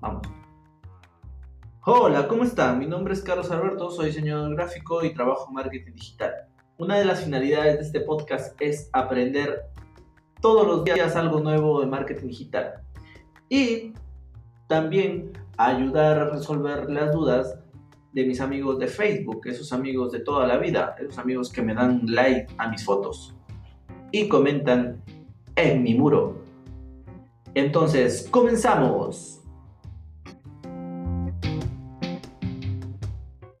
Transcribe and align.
Vamos. 0.00 0.22
Hola, 1.86 2.26
¿cómo 2.28 2.44
están? 2.44 2.78
Mi 2.78 2.86
nombre 2.86 3.14
es 3.14 3.22
Carlos 3.22 3.50
Alberto, 3.50 3.90
soy 3.90 4.06
diseñador 4.06 4.54
gráfico 4.54 5.04
y 5.04 5.12
trabajo 5.12 5.46
en 5.48 5.54
marketing 5.54 5.92
digital. 5.92 6.32
Una 6.78 6.98
de 6.98 7.04
las 7.04 7.22
finalidades 7.22 7.76
de 7.76 7.82
este 7.84 8.00
podcast 8.00 8.60
es 8.60 8.88
aprender 8.92 9.66
todos 10.40 10.66
los 10.66 10.84
días 10.84 11.14
algo 11.14 11.40
nuevo 11.40 11.80
de 11.80 11.86
marketing 11.86 12.28
digital 12.28 12.74
y 13.48 13.92
también 14.66 15.32
ayudar 15.56 16.18
a 16.18 16.30
resolver 16.30 16.90
las 16.90 17.12
dudas 17.12 17.58
de 18.12 18.24
mis 18.24 18.40
amigos 18.40 18.78
de 18.78 18.86
Facebook, 18.86 19.42
esos 19.46 19.72
amigos 19.72 20.12
de 20.12 20.20
toda 20.20 20.46
la 20.46 20.56
vida, 20.56 20.96
esos 20.98 21.18
amigos 21.18 21.52
que 21.52 21.62
me 21.62 21.74
dan 21.74 22.02
like 22.06 22.46
a 22.58 22.68
mis 22.68 22.84
fotos 22.84 23.34
y 24.10 24.28
comentan 24.28 25.02
en 25.56 25.82
mi 25.82 25.94
muro. 25.94 26.42
Entonces, 27.54 28.28
comenzamos. 28.30 29.43